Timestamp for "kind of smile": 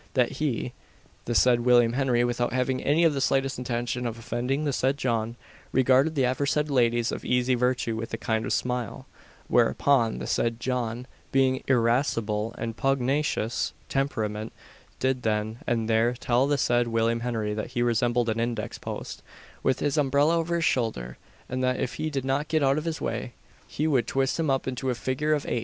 8.17-9.05